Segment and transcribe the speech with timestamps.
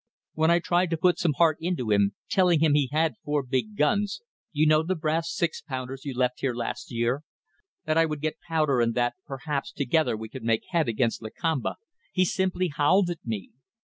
[0.33, 3.77] When I tried to put some heart into him, telling him he had four big
[3.77, 7.23] guns you know the brass six pounders you left here last year and
[7.85, 11.75] that I would get powder, and that, perhaps, together we could make head against Lakamba,
[12.11, 13.51] he simply howled at me.